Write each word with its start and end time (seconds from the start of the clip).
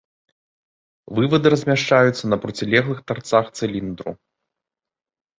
Вывады 1.17 1.47
размяшчаюцца 1.53 2.23
на 2.31 2.37
процілеглых 2.45 2.99
тарцах 3.11 3.45
цыліндру. 3.61 4.11